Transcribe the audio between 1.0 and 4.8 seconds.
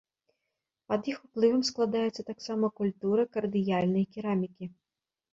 іх уплывам складаецца таксама культура кардыяльнай керамікі.